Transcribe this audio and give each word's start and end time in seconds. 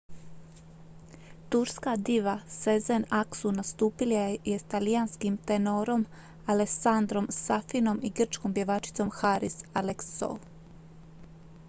turska 1.55 1.91
diva 2.05 2.33
sezen 2.53 3.05
aksu 3.19 3.51
nastupila 3.57 4.23
je 4.45 4.57
s 4.63 4.65
talijanskim 4.71 5.37
tenorom 5.51 6.05
alessandrom 6.55 7.27
safinom 7.41 8.01
i 8.11 8.15
grčkom 8.21 8.53
pjevačicom 8.59 9.11
haris 9.21 9.59
alexiou 9.83 10.37